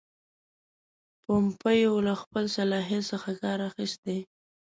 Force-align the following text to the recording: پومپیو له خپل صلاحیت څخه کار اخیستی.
پومپیو 1.23 1.93
له 2.07 2.13
خپل 2.21 2.43
صلاحیت 2.57 3.03
څخه 3.11 3.31
کار 3.41 3.59
اخیستی. 3.69 4.17